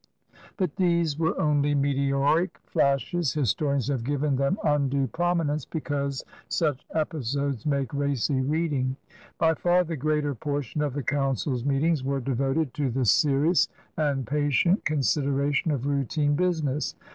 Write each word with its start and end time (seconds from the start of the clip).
But 0.57 0.77
these 0.77 1.19
were 1.19 1.39
only 1.39 1.75
meteoric 1.75 2.57
flashes. 2.65 3.33
Historians 3.35 3.87
have 3.89 4.03
given 4.03 4.35
them 4.35 4.57
undue 4.63 5.05
prominence 5.05 5.63
because 5.63 6.25
such 6.49 6.83
episodes 6.95 7.57
66 7.65 7.65
CRUSADERS 7.65 7.65
OF 7.65 7.65
NEW 7.65 7.71
FEtANCE 7.71 7.79
make 7.79 7.93
racy 7.93 8.41
reading. 8.41 8.95
By 9.37 9.53
far 9.53 9.83
the 9.83 9.95
greater 9.95 10.33
portion 10.33 10.81
of 10.81 10.95
the 10.95 11.03
council's 11.03 11.63
meetings 11.63 12.03
were 12.03 12.19
devoted 12.19 12.73
to 12.73 12.89
the 12.89 13.05
serious 13.05 13.69
and 13.95 14.25
patient 14.25 14.85
consideration 14.85 15.69
of 15.69 15.85
routine 15.85 16.35
busi 16.35 16.63
ness. 16.63 16.95